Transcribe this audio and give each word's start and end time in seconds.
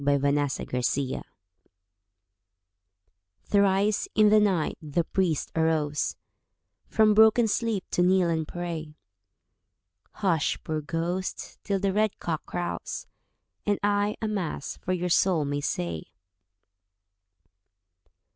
THE 0.03 0.17
PRIEST'S 0.67 0.95
BROTHER 0.95 1.21
Thrice 3.43 4.07
in 4.15 4.29
the 4.29 4.39
night 4.39 4.75
the 4.81 5.03
priest 5.03 5.51
arose 5.55 6.15
From 6.87 7.13
broken 7.13 7.47
sleep 7.47 7.83
to 7.91 8.01
kneel 8.01 8.27
and 8.27 8.47
pray. 8.47 8.95
"Hush, 10.13 10.57
poor 10.63 10.81
ghost, 10.81 11.63
till 11.63 11.79
the 11.79 11.93
red 11.93 12.17
cock 12.17 12.47
crows, 12.47 13.05
And 13.63 13.77
I 13.83 14.15
a 14.23 14.27
Mass 14.27 14.77
for 14.77 14.93
your 14.93 15.09
soul 15.09 15.45
may 15.45 15.61
say." 15.61 16.05